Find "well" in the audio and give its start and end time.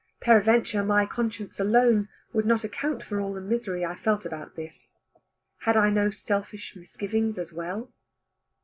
7.53-7.93